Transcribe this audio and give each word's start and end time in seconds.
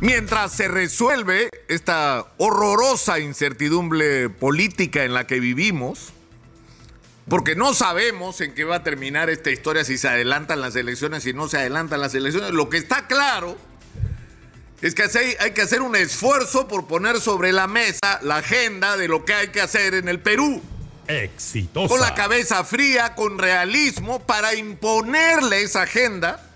Mientras 0.00 0.52
se 0.52 0.66
resuelve 0.66 1.50
esta 1.68 2.26
horrorosa 2.38 3.18
incertidumbre 3.18 4.30
política 4.30 5.04
en 5.04 5.12
la 5.12 5.26
que 5.26 5.40
vivimos, 5.40 6.14
porque 7.28 7.54
no 7.54 7.74
sabemos 7.74 8.40
en 8.40 8.54
qué 8.54 8.64
va 8.64 8.76
a 8.76 8.82
terminar 8.82 9.28
esta 9.28 9.50
historia 9.50 9.84
si 9.84 9.98
se 9.98 10.08
adelantan 10.08 10.62
las 10.62 10.74
elecciones, 10.74 11.22
si 11.24 11.34
no 11.34 11.48
se 11.48 11.58
adelantan 11.58 12.00
las 12.00 12.14
elecciones, 12.14 12.52
lo 12.52 12.70
que 12.70 12.78
está 12.78 13.06
claro 13.06 13.58
es 14.80 14.94
que 14.94 15.02
hay 15.38 15.50
que 15.50 15.60
hacer 15.60 15.82
un 15.82 15.94
esfuerzo 15.94 16.66
por 16.66 16.86
poner 16.86 17.20
sobre 17.20 17.52
la 17.52 17.66
mesa 17.66 18.20
la 18.22 18.38
agenda 18.38 18.96
de 18.96 19.06
lo 19.06 19.26
que 19.26 19.34
hay 19.34 19.48
que 19.48 19.60
hacer 19.60 19.92
en 19.92 20.08
el 20.08 20.18
Perú. 20.20 20.62
Exitosa. 21.08 21.88
Con 21.88 22.00
la 22.00 22.14
cabeza 22.14 22.64
fría, 22.64 23.14
con 23.14 23.38
realismo, 23.38 24.20
para 24.20 24.54
imponerle 24.54 25.62
esa 25.62 25.82
agenda 25.82 26.49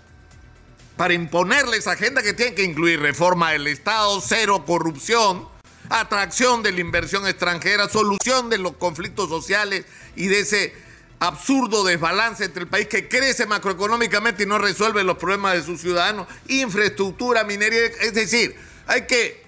para 0.97 1.13
imponerle 1.13 1.77
esa 1.77 1.91
agenda 1.91 2.21
que 2.21 2.33
tiene 2.33 2.53
que 2.53 2.63
incluir 2.63 2.99
reforma 2.99 3.51
del 3.51 3.67
Estado, 3.67 4.21
cero 4.21 4.63
corrupción, 4.65 5.47
atracción 5.89 6.63
de 6.63 6.71
la 6.71 6.79
inversión 6.79 7.27
extranjera, 7.27 7.89
solución 7.89 8.49
de 8.49 8.57
los 8.57 8.73
conflictos 8.77 9.29
sociales 9.29 9.85
y 10.15 10.27
de 10.27 10.39
ese 10.39 10.73
absurdo 11.19 11.83
desbalance 11.83 12.45
entre 12.45 12.63
el 12.63 12.69
país 12.69 12.87
que 12.87 13.07
crece 13.07 13.45
macroeconómicamente 13.45 14.43
y 14.43 14.45
no 14.45 14.57
resuelve 14.57 15.03
los 15.03 15.17
problemas 15.17 15.53
de 15.53 15.63
sus 15.63 15.81
ciudadanos, 15.81 16.27
infraestructura, 16.47 17.43
minería, 17.43 17.85
es 18.01 18.13
decir, 18.13 18.55
hay 18.87 19.05
que 19.05 19.43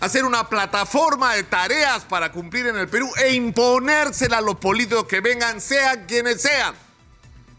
hacer 0.00 0.24
una 0.24 0.48
plataforma 0.48 1.34
de 1.34 1.44
tareas 1.44 2.04
para 2.04 2.32
cumplir 2.32 2.66
en 2.66 2.76
el 2.76 2.88
Perú 2.88 3.10
e 3.16 3.34
imponérsela 3.34 4.38
a 4.38 4.42
los 4.42 4.56
políticos 4.56 5.06
que 5.06 5.20
vengan, 5.20 5.60
sean 5.60 6.04
quienes 6.06 6.42
sean. 6.42 6.74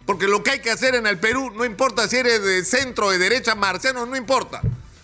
Porque 0.07 0.25
lo 0.25 0.41
que 0.41 0.51
hay 0.51 0.59
que 0.61 0.71
hacer 0.71 0.95
en 0.95 1.05
el 1.05 1.19
Perú, 1.19 1.51
no 1.53 1.65
importa 1.65 2.07
si 2.07 2.15
eres 2.15 2.41
de 2.41 2.63
centro 2.63 3.11
de 3.11 3.17
derecha, 3.17 3.55
marciano, 3.55 4.05
no 4.05 4.15
importa. 4.15 4.61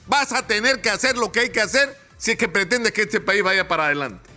Vas 0.08 0.32
a 0.32 0.48
tener 0.48 0.82
que 0.82 0.90
hacer 0.90 1.18
lo 1.18 1.30
que 1.30 1.42
hay 1.42 1.50
que 1.50 1.60
hacer 1.60 1.96
si 2.18 2.32
es 2.32 2.38
que 2.38 2.48
pretendes 2.48 2.94
que 2.94 3.02
este 3.02 3.20
país 3.20 3.44
vaya 3.44 3.68
para 3.68 3.88
adelante. 3.88 4.30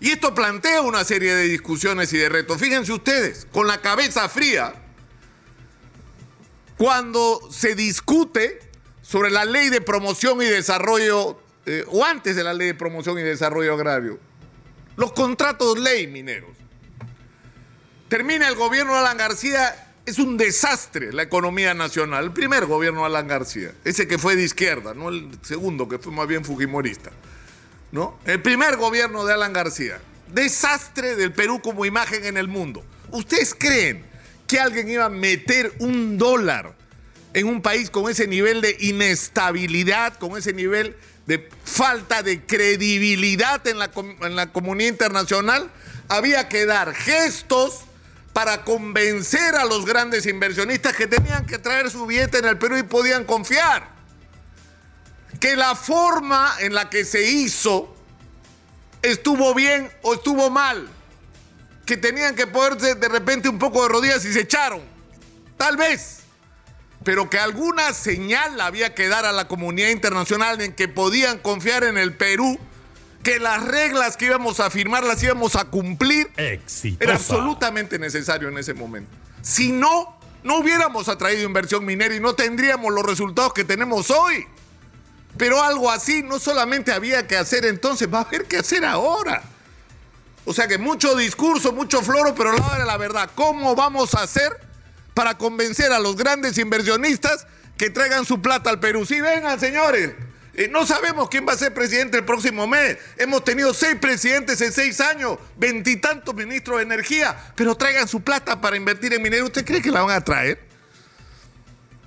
Y 0.00 0.10
esto 0.12 0.34
plantea 0.34 0.80
una 0.80 1.04
serie 1.04 1.34
de 1.34 1.44
discusiones 1.44 2.10
y 2.14 2.16
de 2.16 2.30
retos. 2.30 2.58
Fíjense 2.58 2.90
ustedes, 2.92 3.46
con 3.52 3.66
la 3.66 3.82
cabeza 3.82 4.26
fría, 4.30 4.72
cuando 6.78 7.38
se 7.50 7.74
discute 7.74 8.60
sobre 9.02 9.30
la 9.30 9.44
ley 9.44 9.68
de 9.68 9.82
promoción 9.82 10.40
y 10.40 10.46
desarrollo, 10.46 11.42
eh, 11.66 11.84
o 11.88 12.06
antes 12.06 12.36
de 12.36 12.42
la 12.42 12.54
ley 12.54 12.68
de 12.68 12.74
promoción 12.74 13.18
y 13.18 13.22
desarrollo 13.22 13.74
agrario, 13.74 14.18
los 14.96 15.12
contratos 15.12 15.78
ley 15.78 16.06
mineros. 16.06 16.56
Termina 18.08 18.48
el 18.48 18.54
gobierno 18.54 18.94
de 18.94 19.00
Alan 19.00 19.18
García, 19.18 19.86
es 20.06 20.18
un 20.18 20.38
desastre 20.38 21.12
la 21.12 21.22
economía 21.22 21.74
nacional. 21.74 22.24
El 22.24 22.32
primer 22.32 22.64
gobierno 22.64 23.00
de 23.00 23.06
Alan 23.06 23.28
García, 23.28 23.72
ese 23.84 24.08
que 24.08 24.16
fue 24.16 24.34
de 24.34 24.44
izquierda, 24.44 24.94
no 24.94 25.10
el 25.10 25.28
segundo 25.42 25.86
que 25.88 25.98
fue 25.98 26.10
más 26.12 26.26
bien 26.26 26.42
fujimorista. 26.42 27.10
¿No? 27.92 28.18
El 28.24 28.40
primer 28.40 28.76
gobierno 28.76 29.26
de 29.26 29.34
Alan 29.34 29.52
García. 29.52 30.00
Desastre 30.32 31.16
del 31.16 31.32
Perú 31.32 31.60
como 31.60 31.84
imagen 31.84 32.24
en 32.24 32.38
el 32.38 32.48
mundo. 32.48 32.82
¿Ustedes 33.10 33.54
creen 33.54 34.04
que 34.46 34.58
alguien 34.58 34.88
iba 34.88 35.04
a 35.04 35.10
meter 35.10 35.74
un 35.78 36.16
dólar 36.16 36.74
en 37.34 37.46
un 37.46 37.60
país 37.60 37.90
con 37.90 38.10
ese 38.10 38.26
nivel 38.26 38.62
de 38.62 38.74
inestabilidad, 38.80 40.14
con 40.14 40.36
ese 40.38 40.54
nivel 40.54 40.96
de 41.26 41.46
falta 41.64 42.22
de 42.22 42.40
credibilidad 42.42 43.66
en 43.66 43.78
la, 43.78 43.90
en 44.22 44.34
la 44.34 44.50
comunidad 44.50 44.88
internacional? 44.88 45.70
Había 46.08 46.48
que 46.48 46.64
dar 46.64 46.94
gestos 46.94 47.84
para 48.32 48.64
convencer 48.64 49.56
a 49.56 49.64
los 49.64 49.84
grandes 49.84 50.26
inversionistas 50.26 50.94
que 50.94 51.06
tenían 51.06 51.46
que 51.46 51.58
traer 51.58 51.90
su 51.90 52.06
billete 52.06 52.38
en 52.38 52.44
el 52.44 52.58
Perú 52.58 52.76
y 52.76 52.82
podían 52.82 53.24
confiar. 53.24 53.88
Que 55.40 55.56
la 55.56 55.74
forma 55.74 56.54
en 56.60 56.74
la 56.74 56.90
que 56.90 57.04
se 57.04 57.28
hizo 57.28 57.94
estuvo 59.02 59.54
bien 59.54 59.90
o 60.02 60.14
estuvo 60.14 60.50
mal. 60.50 60.88
Que 61.86 61.96
tenían 61.96 62.34
que 62.34 62.46
ponerse 62.46 62.94
de 62.94 63.08
repente 63.08 63.48
un 63.48 63.58
poco 63.58 63.82
de 63.82 63.88
rodillas 63.88 64.24
y 64.24 64.32
se 64.32 64.40
echaron. 64.40 64.82
Tal 65.56 65.76
vez. 65.76 66.20
Pero 67.04 67.30
que 67.30 67.38
alguna 67.38 67.92
señal 67.92 68.60
había 68.60 68.94
que 68.94 69.08
dar 69.08 69.24
a 69.24 69.32
la 69.32 69.48
comunidad 69.48 69.88
internacional 69.88 70.60
en 70.60 70.74
que 70.74 70.88
podían 70.88 71.38
confiar 71.38 71.84
en 71.84 71.96
el 71.96 72.14
Perú 72.14 72.58
que 73.22 73.38
las 73.38 73.64
reglas 73.64 74.16
que 74.16 74.26
íbamos 74.26 74.60
a 74.60 74.70
firmar 74.70 75.04
las 75.04 75.22
íbamos 75.22 75.56
a 75.56 75.64
cumplir 75.64 76.30
era 76.36 77.14
absolutamente 77.14 77.98
necesario 77.98 78.48
en 78.48 78.58
ese 78.58 78.74
momento. 78.74 79.10
Si 79.42 79.72
no, 79.72 80.18
no 80.42 80.58
hubiéramos 80.58 81.08
atraído 81.08 81.42
inversión 81.42 81.84
minera 81.84 82.14
y 82.14 82.20
no 82.20 82.34
tendríamos 82.34 82.92
los 82.92 83.04
resultados 83.04 83.52
que 83.52 83.64
tenemos 83.64 84.10
hoy. 84.10 84.46
Pero 85.36 85.62
algo 85.62 85.90
así 85.90 86.22
no 86.22 86.38
solamente 86.38 86.92
había 86.92 87.26
que 87.26 87.36
hacer 87.36 87.64
entonces, 87.64 88.12
va 88.12 88.18
a 88.18 88.22
haber 88.22 88.46
que 88.46 88.58
hacer 88.58 88.84
ahora. 88.84 89.42
O 90.44 90.54
sea 90.54 90.66
que 90.66 90.78
mucho 90.78 91.14
discurso, 91.14 91.72
mucho 91.72 92.02
floro, 92.02 92.34
pero 92.34 92.52
la 92.52 92.64
hora 92.64 92.78
de 92.78 92.86
la 92.86 92.96
verdad, 92.96 93.30
¿cómo 93.34 93.74
vamos 93.76 94.14
a 94.14 94.22
hacer 94.22 94.50
para 95.12 95.36
convencer 95.36 95.92
a 95.92 95.98
los 95.98 96.16
grandes 96.16 96.56
inversionistas 96.56 97.46
que 97.76 97.90
traigan 97.90 98.24
su 98.24 98.40
plata 98.40 98.70
al 98.70 98.80
Perú? 98.80 99.04
Sí, 99.04 99.20
vengan, 99.20 99.60
señores. 99.60 100.14
No 100.66 100.84
sabemos 100.84 101.28
quién 101.28 101.46
va 101.46 101.52
a 101.52 101.56
ser 101.56 101.72
presidente 101.72 102.18
el 102.18 102.24
próximo 102.24 102.66
mes. 102.66 102.98
Hemos 103.16 103.44
tenido 103.44 103.72
seis 103.72 103.94
presidentes 104.00 104.60
en 104.60 104.72
seis 104.72 105.00
años, 105.00 105.38
veintitantos 105.56 106.34
ministros 106.34 106.78
de 106.78 106.82
energía, 106.82 107.36
pero 107.54 107.76
traigan 107.76 108.08
su 108.08 108.22
plata 108.22 108.60
para 108.60 108.76
invertir 108.76 109.14
en 109.14 109.22
minería. 109.22 109.44
¿Usted 109.44 109.64
cree 109.64 109.80
que 109.80 109.92
la 109.92 110.02
van 110.02 110.16
a 110.16 110.24
traer? 110.24 110.58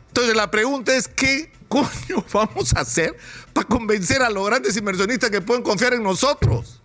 Entonces 0.10 0.36
la 0.36 0.52
pregunta 0.52 0.94
es, 0.94 1.08
¿qué 1.08 1.50
coño 1.70 2.26
vamos 2.34 2.76
a 2.76 2.82
hacer 2.82 3.16
para 3.54 3.66
convencer 3.66 4.22
a 4.22 4.30
los 4.30 4.46
grandes 4.46 4.76
inversionistas 4.76 5.30
que 5.30 5.40
pueden 5.40 5.64
confiar 5.64 5.94
en 5.94 6.04
nosotros? 6.04 6.82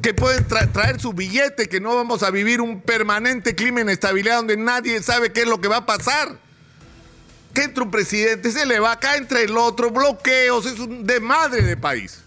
Que 0.00 0.14
pueden 0.14 0.46
traer 0.48 0.98
su 0.98 1.12
billete, 1.12 1.68
que 1.68 1.80
no 1.80 1.94
vamos 1.94 2.22
a 2.22 2.30
vivir 2.30 2.62
un 2.62 2.80
permanente 2.80 3.54
clima 3.54 3.76
de 3.76 3.82
inestabilidad 3.82 4.36
donde 4.36 4.56
nadie 4.56 5.02
sabe 5.02 5.34
qué 5.34 5.42
es 5.42 5.46
lo 5.46 5.60
que 5.60 5.68
va 5.68 5.76
a 5.76 5.86
pasar 5.86 6.38
que 7.52 7.62
entre 7.62 7.84
un 7.84 7.90
presidente, 7.90 8.50
se 8.50 8.66
le 8.66 8.80
va 8.80 8.92
acá 8.92 9.16
entre 9.16 9.42
el 9.42 9.56
otro, 9.56 9.90
bloqueos, 9.90 10.66
es 10.66 10.78
un 10.78 11.06
desmadre 11.06 11.62
de 11.62 11.76
país. 11.76 12.20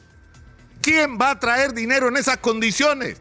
¿Quién 0.82 1.18
va 1.20 1.32
a 1.32 1.40
traer 1.40 1.74
dinero 1.74 2.10
en 2.10 2.18
esas 2.18 2.38
condiciones? 2.38 3.18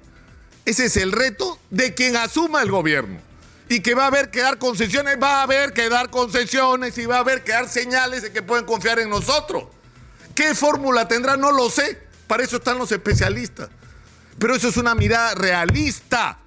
Ese 0.67 0.87
es 0.87 0.97
el 0.97 1.13
reto 1.13 1.59
de 1.71 1.95
quien 1.95 2.17
asuma 2.17 2.63
el 2.63 2.71
gobierno. 2.71 3.19
Y 3.69 3.81
que 3.81 3.95
va 3.95 4.05
a 4.05 4.09
haber 4.09 4.31
que 4.31 4.41
dar 4.41 4.59
concesiones, 4.59 5.17
va 5.23 5.41
a 5.41 5.43
haber 5.43 5.73
que 5.73 5.89
dar 5.89 6.11
concesiones 6.11 6.99
y 6.99 7.07
va 7.07 7.17
a 7.17 7.21
haber 7.21 7.43
que 7.43 7.53
dar 7.53 7.69
señales 7.69 8.23
de 8.23 8.33
que 8.33 8.43
pueden 8.43 8.67
confiar 8.67 8.99
en 8.99 9.09
nosotros. 9.09 9.65
¿Qué 10.35 10.55
fórmula 10.55 11.09
tendrá? 11.09 11.37
No 11.37 11.53
lo 11.53 11.71
sé. 11.71 12.03
Para 12.27 12.43
eso 12.43 12.57
están 12.57 12.79
los 12.79 12.93
especialistas. 12.93 13.71
Pero 14.39 14.55
eso 14.55 14.69
es 14.69 14.77
una 14.77 14.95
mirada 14.95 15.35
realista 15.35 16.39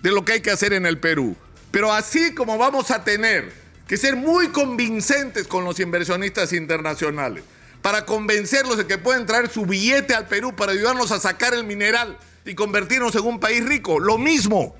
de 0.00 0.10
lo 0.12 0.24
que 0.24 0.34
hay 0.34 0.40
que 0.40 0.50
hacer 0.50 0.72
en 0.72 0.86
el 0.86 0.98
Perú. 0.98 1.36
Pero 1.70 1.92
así 1.92 2.34
como 2.34 2.58
vamos 2.58 2.90
a 2.90 3.02
tener 3.02 3.59
que 3.90 3.96
ser 3.96 4.14
muy 4.14 4.50
convincentes 4.50 5.48
con 5.48 5.64
los 5.64 5.80
inversionistas 5.80 6.52
internacionales 6.52 7.42
para 7.82 8.06
convencerlos 8.06 8.76
de 8.76 8.86
que 8.86 8.98
pueden 8.98 9.26
traer 9.26 9.50
su 9.50 9.66
billete 9.66 10.14
al 10.14 10.28
Perú 10.28 10.54
para 10.54 10.70
ayudarnos 10.70 11.10
a 11.10 11.18
sacar 11.18 11.54
el 11.54 11.64
mineral 11.64 12.16
y 12.44 12.54
convertirnos 12.54 13.16
en 13.16 13.26
un 13.26 13.40
país 13.40 13.64
rico. 13.64 13.98
Lo 13.98 14.16
mismo 14.16 14.76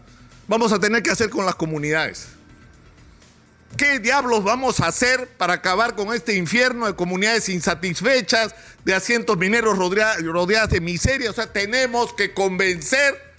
vamos 0.47 0.72
a 0.72 0.78
tener 0.78 1.03
que 1.03 1.10
hacer 1.10 1.28
con 1.28 1.44
las 1.44 1.56
comunidades. 1.56 2.28
¿Qué 3.76 3.98
diablos 3.98 4.44
vamos 4.44 4.78
a 4.78 4.87
hacer 4.87 5.27
para 5.37 5.54
acabar 5.54 5.97
con 5.97 6.15
este 6.15 6.37
infierno 6.37 6.87
de 6.87 6.94
comunidades 6.94 7.48
insatisfechas, 7.48 8.54
de 8.84 8.94
asientos 8.94 9.37
mineros 9.37 9.77
rodeadas 9.77 10.71
de 10.71 10.81
miseria? 10.81 11.31
O 11.31 11.34
sea, 11.34 11.53
tenemos 11.53 12.12
que 12.12 12.32
convencer 12.32 13.29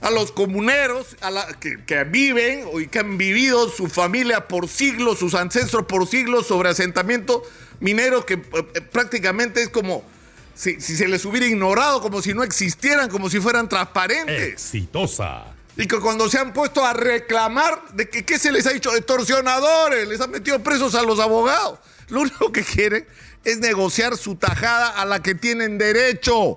a 0.00 0.10
los 0.10 0.32
comuneros 0.32 1.16
a 1.20 1.30
la, 1.30 1.46
que, 1.58 2.04
viven 2.04 2.68
y 2.78 2.86
que 2.86 3.00
han 3.00 3.18
vivido 3.18 3.68
su 3.68 3.88
familia 3.88 4.46
por 4.46 4.68
siglos, 4.68 5.18
sus 5.18 5.34
ancestros 5.34 5.86
por 5.86 6.06
siglos 6.06 6.46
sobre 6.46 6.68
asentamientos 6.68 7.42
mineros 7.80 8.24
que 8.24 8.34
eh, 8.34 8.42
eh, 8.52 8.80
prácticamente 8.80 9.62
es 9.62 9.68
como 9.68 10.04
si, 10.54 10.80
se 10.80 11.06
les 11.06 11.24
hubiera 11.24 11.46
ignorado, 11.46 12.00
como 12.00 12.20
si 12.20 12.34
no 12.34 12.42
existieran, 12.42 13.08
como 13.08 13.30
si 13.30 13.40
fueran 13.40 13.68
transparentes. 13.68 14.52
Exitosa. 14.52 15.44
Y 15.76 15.86
que 15.86 16.00
cuando 16.00 16.28
se 16.28 16.38
han 16.38 16.52
puesto 16.52 16.84
a 16.84 16.92
reclamar 16.92 17.80
de 17.92 18.08
que 18.08 18.24
qué 18.24 18.38
se 18.38 18.50
les 18.50 18.66
ha 18.66 18.70
dicho, 18.70 18.94
extorsionadores, 18.96 20.08
les 20.08 20.20
han 20.20 20.32
metido 20.32 20.60
presos 20.60 20.96
a 20.96 21.02
los 21.02 21.20
abogados. 21.20 21.78
Lo 22.08 22.22
único 22.22 22.50
que 22.50 22.64
quieren 22.64 23.06
es 23.44 23.58
negociar 23.58 24.16
su 24.16 24.34
tajada 24.34 24.88
a 24.88 25.04
la 25.04 25.22
que 25.22 25.36
tienen 25.36 25.78
derecho. 25.78 26.56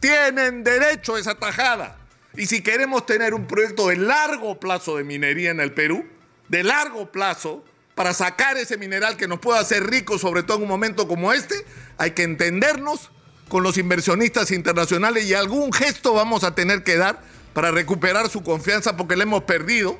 Tienen 0.00 0.64
derecho 0.64 1.16
a 1.16 1.20
esa 1.20 1.34
tajada. 1.34 1.98
Y 2.36 2.46
si 2.46 2.62
queremos 2.62 3.06
tener 3.06 3.34
un 3.34 3.46
proyecto 3.46 3.88
de 3.88 3.96
largo 3.96 4.58
plazo 4.58 4.96
de 4.96 5.04
minería 5.04 5.50
en 5.50 5.60
el 5.60 5.72
Perú, 5.72 6.04
de 6.48 6.62
largo 6.62 7.12
plazo, 7.12 7.64
para 7.94 8.12
sacar 8.12 8.56
ese 8.56 8.76
mineral 8.76 9.16
que 9.16 9.28
nos 9.28 9.38
pueda 9.38 9.60
hacer 9.60 9.84
ricos, 9.86 10.20
sobre 10.20 10.42
todo 10.42 10.56
en 10.56 10.64
un 10.64 10.68
momento 10.68 11.06
como 11.06 11.32
este, 11.32 11.54
hay 11.96 12.10
que 12.10 12.24
entendernos 12.24 13.10
con 13.48 13.62
los 13.62 13.78
inversionistas 13.78 14.50
internacionales 14.50 15.26
y 15.26 15.34
algún 15.34 15.72
gesto 15.72 16.12
vamos 16.12 16.42
a 16.42 16.54
tener 16.54 16.82
que 16.82 16.96
dar 16.96 17.20
para 17.52 17.70
recuperar 17.70 18.28
su 18.28 18.42
confianza 18.42 18.96
porque 18.96 19.14
le 19.14 19.22
hemos 19.22 19.44
perdido 19.44 19.96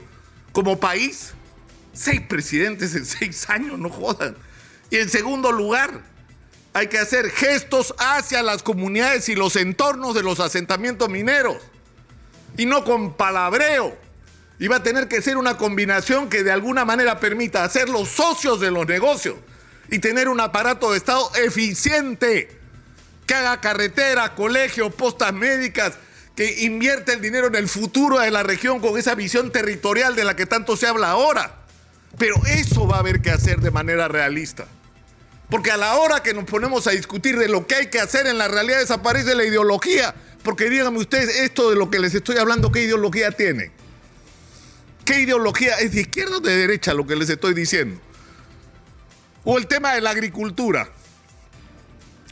como 0.53 0.81
país. 0.81 1.35
Seis 1.93 2.21
presidentes 2.21 2.97
en 2.97 3.07
seis 3.07 3.49
años, 3.49 3.79
no 3.79 3.89
jodan. 3.89 4.37
Y 4.91 4.97
en 4.97 5.09
segundo 5.09 5.53
lugar, 5.53 6.01
hay 6.73 6.89
que 6.89 6.99
hacer 6.99 7.31
gestos 7.31 7.95
hacia 7.99 8.43
las 8.43 8.65
comunidades 8.65 9.29
y 9.29 9.37
los 9.37 9.55
entornos 9.55 10.17
de 10.17 10.25
los 10.25 10.41
asentamientos 10.41 11.09
mineros. 11.09 11.59
Y 12.57 12.67
no 12.67 12.85
con 12.85 13.15
palabreo. 13.15 13.97
Y 14.59 14.69
va 14.69 14.77
a 14.77 14.83
tener 14.83 15.09
que 15.09 15.21
ser 15.21 15.37
una 15.37 15.57
combinación 15.57 16.29
que 16.29 16.45
de 16.45 16.53
alguna 16.53 16.85
manera 16.85 17.19
permita 17.19 17.65
hacerlos 17.65 18.09
socios 18.09 18.61
de 18.61 18.71
los 18.71 18.87
negocios 18.87 19.37
y 19.91 19.99
tener 19.99 20.29
un 20.29 20.41
aparato 20.41 20.93
de 20.93 20.99
Estado 20.99 21.31
eficiente 21.37 22.49
que 23.27 23.35
haga 23.35 23.61
carretera, 23.61 24.35
colegios, 24.35 24.95
postas 24.95 25.33
médicas, 25.33 25.95
que 26.37 26.65
invierte 26.65 27.13
el 27.13 27.21
dinero 27.21 27.47
en 27.47 27.55
el 27.55 27.69
futuro 27.69 28.19
de 28.19 28.31
la 28.31 28.43
región 28.43 28.81
con 28.81 28.99
esa 28.99 29.15
visión 29.15 29.53
territorial 29.53 30.17
de 30.17 30.25
la 30.25 30.37
que 30.37 30.47
tanto 30.47 30.77
se 30.77 30.87
habla 30.87 31.11
ahora. 31.11 31.57
Pero 32.19 32.37
eso 32.47 32.87
va 32.87 32.97
a 32.97 33.01
haber 33.01 33.23
que 33.23 33.31
hacer 33.31 33.61
de 33.61 33.71
manera 33.71 34.09
realista. 34.09 34.67
Porque 35.49 35.71
a 35.71 35.77
la 35.77 35.95
hora 35.97 36.23
que 36.23 36.35
nos 36.35 36.45
ponemos 36.45 36.87
a 36.87 36.91
discutir 36.91 37.39
de 37.39 37.49
lo 37.49 37.67
que 37.67 37.77
hay 37.77 37.87
que 37.87 38.01
hacer 38.01 38.27
en 38.27 38.39
la 38.39 38.49
realidad 38.49 38.81
desaparece 38.81 39.35
la 39.35 39.45
ideología. 39.45 40.15
Porque 40.45 40.69
díganme 40.69 40.99
ustedes, 40.99 41.41
esto 41.41 41.71
de 41.71 41.77
lo 41.77 41.91
que 41.91 41.99
les 41.99 42.15
estoy 42.15 42.37
hablando, 42.37 42.71
¿qué 42.71 42.83
ideología 42.83 43.33
tiene? 43.33 43.73
¿Qué 45.07 45.21
ideología? 45.21 45.77
¿Es 45.79 45.93
de 45.93 46.03
izquierda 46.03 46.37
o 46.37 46.41
de 46.41 46.55
derecha 46.55 46.93
lo 46.93 47.07
que 47.07 47.17
les 47.17 47.31
estoy 47.31 47.55
diciendo? 47.55 47.99
O 49.43 49.57
el 49.57 49.67
tema 49.67 49.95
de 49.95 50.03
la 50.03 50.11
agricultura. 50.11 50.91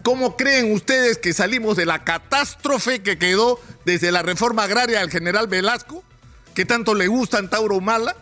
¿Cómo 0.02 0.36
creen 0.36 0.72
ustedes 0.72 1.16
que 1.16 1.32
salimos 1.32 1.76
de 1.76 1.86
la 1.86 2.04
catástrofe 2.04 3.02
que 3.02 3.18
quedó 3.18 3.58
desde 3.86 4.12
la 4.12 4.22
reforma 4.22 4.64
agraria 4.64 5.00
del 5.00 5.10
general 5.10 5.46
Velasco, 5.46 6.04
que 6.54 6.66
tanto 6.66 6.94
le 6.94 7.06
gusta 7.06 7.38
en 7.38 7.48
Tauro 7.48 7.80
Mala, 7.80 8.14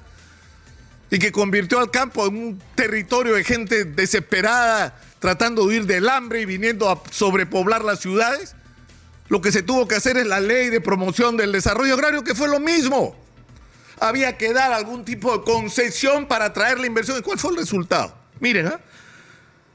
y 1.10 1.18
que 1.18 1.32
convirtió 1.32 1.80
al 1.80 1.90
campo 1.90 2.28
en 2.28 2.36
un 2.36 2.62
territorio 2.76 3.34
de 3.34 3.42
gente 3.42 3.84
desesperada 3.84 5.00
tratando 5.18 5.62
de 5.62 5.68
huir 5.68 5.86
del 5.86 6.08
hambre 6.08 6.42
y 6.42 6.44
viniendo 6.44 6.88
a 6.88 7.02
sobrepoblar 7.10 7.82
las 7.84 7.98
ciudades? 7.98 8.54
Lo 9.30 9.40
que 9.40 9.52
se 9.52 9.62
tuvo 9.62 9.88
que 9.88 9.94
hacer 9.94 10.18
es 10.18 10.26
la 10.26 10.40
ley 10.40 10.70
de 10.70 10.80
promoción 10.80 11.36
del 11.36 11.52
desarrollo 11.52 11.94
agrario, 11.94 12.24
que 12.24 12.34
fue 12.34 12.48
lo 12.48 12.58
mismo. 12.58 13.16
Había 14.00 14.36
que 14.36 14.52
dar 14.52 14.72
algún 14.72 15.04
tipo 15.04 15.38
de 15.38 15.44
concesión 15.44 16.26
para 16.26 16.46
atraer 16.46 16.80
la 16.80 16.86
inversión. 16.88 17.16
¿Y 17.16 17.22
cuál 17.22 17.38
fue 17.38 17.52
el 17.52 17.58
resultado? 17.58 18.12
Miren, 18.40 18.66
¿eh? 18.66 18.76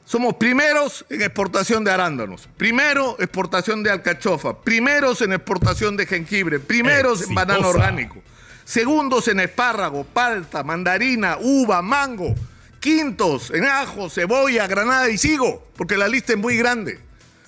Somos 0.03 0.35
primeros 0.35 1.05
en 1.09 1.21
exportación 1.21 1.83
de 1.83 1.91
arándanos, 1.91 2.47
primero 2.57 3.15
exportación 3.17 3.81
de 3.81 3.89
alcachofa, 3.89 4.61
primeros 4.61 5.21
en 5.21 5.33
exportación 5.33 5.97
de 5.97 6.05
jengibre, 6.05 6.59
primeros 6.59 7.23
en 7.23 7.33
banano 7.33 7.69
orgánico, 7.69 8.21
segundos 8.65 9.27
en 9.29 9.39
espárrago, 9.39 10.03
palta, 10.03 10.63
mandarina, 10.63 11.37
uva, 11.39 11.81
mango, 11.81 12.35
quintos 12.79 13.49
en 13.51 13.63
ajo, 13.63 14.09
cebolla, 14.09 14.67
granada 14.67 15.09
y 15.09 15.17
sigo, 15.17 15.65
porque 15.75 15.97
la 15.97 16.07
lista 16.07 16.33
es 16.33 16.39
muy 16.39 16.57
grande. 16.57 16.99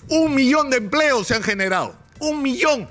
Un 0.08 0.34
millón 0.34 0.70
de 0.70 0.78
empleos 0.78 1.26
se 1.26 1.34
han 1.34 1.42
generado, 1.42 1.97
un 2.20 2.42
millón 2.42 2.88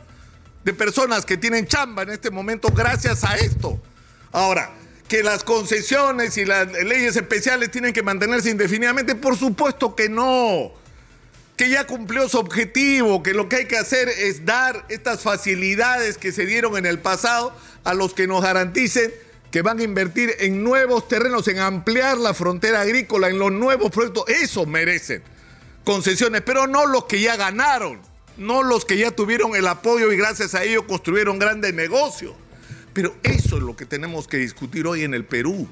de 0.64 0.74
personas 0.74 1.26
que 1.26 1.38
tienen 1.38 1.66
chamba 1.68 2.04
en 2.04 2.10
este 2.10 2.32
momento 2.32 2.70
gracias 2.70 3.24
a 3.24 3.36
esto. 3.36 3.80
Ahora, 4.32 4.72
que 5.08 5.24
las 5.24 5.44
concesiones 5.44 6.38
y 6.38 6.46
las 6.46 6.72
leyes 6.72 7.16
especiales 7.16 7.72
tienen 7.72 7.94
que 7.94 8.04
mantenerse 8.04 8.50
indefinidamente? 8.50 9.16
Por 9.16 9.38
supuesto 9.38 9.96
que 9.96 10.10
no. 10.10 10.72
Que 11.56 11.70
ya 11.70 11.88
cumplió 11.88 12.30
su 12.30 12.38
objetivo, 12.38 13.24
que 13.24 13.34
lo 13.34 13.50
que 13.50 13.58
hay 13.58 13.66
que 13.66 13.78
hacer 13.78 14.10
es 14.10 14.46
dar 14.46 14.86
estas 14.90 15.22
facilidades 15.22 16.18
que 16.18 16.32
se 16.32 16.46
dieron 16.46 16.78
en 16.78 16.86
el 16.86 17.00
pasado 17.00 17.56
a 17.84 17.94
los 17.94 18.14
que 18.14 18.28
nos 18.28 18.44
garanticen 18.44 19.12
que 19.52 19.62
van 19.62 19.80
a 19.80 19.84
invertir 19.84 20.36
en 20.40 20.64
nuevos 20.64 21.08
terrenos, 21.08 21.48
en 21.48 21.60
ampliar 21.60 22.18
la 22.18 22.34
frontera 22.34 22.82
agrícola, 22.82 23.30
en 23.30 23.40
los 23.40 23.52
nuevos 23.52 23.92
proyectos. 23.92 24.26
Eso 24.28 24.66
merecen 24.66 25.24
concesiones, 25.84 26.42
pero 26.42 26.68
no 26.68 26.86
los 26.86 27.06
que 27.06 27.22
ya 27.22 27.38
ganaron, 27.38 28.02
no 28.38 28.64
los 28.64 28.86
que 28.86 28.98
ya 28.98 29.12
tuvieron 29.12 29.56
el 29.56 29.68
apoyo 29.68 30.12
y 30.12 30.18
gracias 30.18 30.56
a 30.56 30.64
ello 30.64 30.86
construyeron 30.86 31.40
grandes 31.40 31.74
negocios. 31.74 32.34
Pero 32.94 33.16
eso 33.24 33.58
es 33.58 33.64
lo 33.64 33.76
que 33.76 33.86
tenemos 33.86 34.28
que 34.28 34.38
discutir 34.38 34.88
hoy 34.88 35.04
en 35.04 35.14
el 35.14 35.26
Perú. 35.26 35.68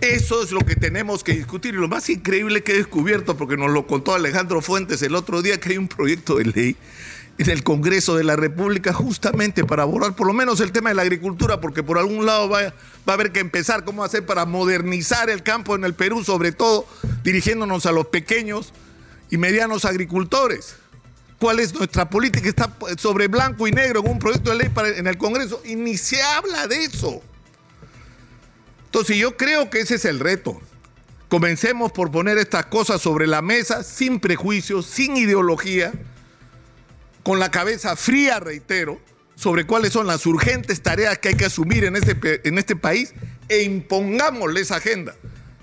Eso 0.00 0.42
es 0.42 0.50
lo 0.50 0.60
que 0.60 0.76
tenemos 0.76 1.24
que 1.24 1.32
discutir. 1.32 1.74
Y 1.74 1.78
lo 1.78 1.88
más 1.88 2.08
increíble 2.10 2.62
que 2.62 2.72
he 2.72 2.76
descubierto, 2.76 3.36
porque 3.36 3.56
nos 3.56 3.70
lo 3.70 3.86
contó 3.86 4.14
Alejandro 4.14 4.60
Fuentes 4.60 5.00
el 5.02 5.14
otro 5.14 5.42
día, 5.42 5.58
que 5.58 5.70
hay 5.70 5.78
un 5.78 5.88
proyecto 5.88 6.36
de 6.36 6.44
ley 6.44 6.76
en 7.38 7.50
el 7.50 7.62
Congreso 7.62 8.16
de 8.16 8.24
la 8.24 8.34
República 8.34 8.92
justamente 8.92 9.64
para 9.64 9.82
abordar 9.82 10.16
por 10.16 10.26
lo 10.26 10.32
menos 10.32 10.60
el 10.60 10.72
tema 10.72 10.88
de 10.90 10.96
la 10.96 11.02
agricultura, 11.02 11.60
porque 11.60 11.82
por 11.82 11.98
algún 11.98 12.24
lado 12.24 12.48
va, 12.48 12.62
va 12.62 12.72
a 13.06 13.12
haber 13.12 13.30
que 13.30 13.40
empezar 13.40 13.84
cómo 13.84 14.04
hacer 14.04 14.24
para 14.24 14.46
modernizar 14.46 15.28
el 15.28 15.42
campo 15.42 15.74
en 15.74 15.84
el 15.84 15.94
Perú, 15.94 16.24
sobre 16.24 16.52
todo 16.52 16.86
dirigiéndonos 17.24 17.84
a 17.86 17.92
los 17.92 18.06
pequeños 18.06 18.72
y 19.30 19.36
medianos 19.36 19.84
agricultores 19.84 20.76
cuál 21.38 21.60
es 21.60 21.74
nuestra 21.74 22.08
política, 22.08 22.48
está 22.48 22.72
sobre 22.96 23.28
blanco 23.28 23.66
y 23.66 23.72
negro 23.72 24.00
en 24.00 24.10
un 24.10 24.18
proyecto 24.18 24.50
de 24.50 24.56
ley 24.56 24.72
en 24.96 25.06
el 25.06 25.18
Congreso 25.18 25.62
y 25.64 25.76
ni 25.76 25.96
se 25.96 26.22
habla 26.22 26.66
de 26.66 26.84
eso. 26.84 27.22
Entonces 28.86 29.16
yo 29.16 29.36
creo 29.36 29.68
que 29.68 29.80
ese 29.80 29.96
es 29.96 30.04
el 30.04 30.20
reto. 30.20 30.60
Comencemos 31.28 31.92
por 31.92 32.10
poner 32.10 32.38
estas 32.38 32.66
cosas 32.66 33.02
sobre 33.02 33.26
la 33.26 33.42
mesa 33.42 33.82
sin 33.82 34.20
prejuicios, 34.20 34.86
sin 34.86 35.16
ideología, 35.16 35.92
con 37.22 37.40
la 37.40 37.50
cabeza 37.50 37.96
fría, 37.96 38.38
reitero, 38.38 39.00
sobre 39.34 39.66
cuáles 39.66 39.92
son 39.92 40.06
las 40.06 40.24
urgentes 40.24 40.82
tareas 40.82 41.18
que 41.18 41.30
hay 41.30 41.34
que 41.34 41.46
asumir 41.46 41.84
en 41.84 41.96
este, 41.96 42.48
en 42.48 42.58
este 42.58 42.76
país 42.76 43.12
e 43.48 43.62
impongámosle 43.62 44.60
esa 44.60 44.76
agenda 44.76 45.14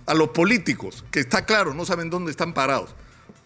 a 0.05 0.13
los 0.13 0.29
políticos, 0.29 1.05
que 1.09 1.21
está 1.21 1.45
claro, 1.45 1.73
no 1.73 1.85
saben 1.85 2.09
dónde 2.09 2.31
están 2.31 2.53
parados. 2.53 2.93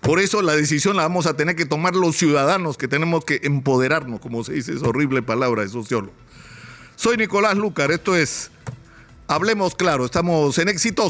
Por 0.07 0.21
eso 0.21 0.41
la 0.41 0.55
decisión 0.55 0.95
la 0.95 1.01
vamos 1.03 1.25
a 1.25 1.35
tener 1.35 1.57
que 1.57 1.65
tomar 1.65 1.93
los 1.93 2.15
ciudadanos, 2.15 2.77
que 2.77 2.87
tenemos 2.87 3.25
que 3.25 3.41
empoderarnos, 3.43 4.21
como 4.21 4.41
se 4.41 4.53
dice 4.53 4.71
esa 4.71 4.87
horrible 4.87 5.21
palabra 5.21 5.63
de 5.63 5.67
sociólogo. 5.67 6.13
Soy 6.95 7.17
Nicolás 7.17 7.57
Lucar, 7.57 7.91
esto 7.91 8.15
es 8.15 8.49
Hablemos 9.27 9.75
Claro, 9.75 10.05
estamos 10.05 10.57
en 10.59 10.69
Exitoso. 10.69 11.05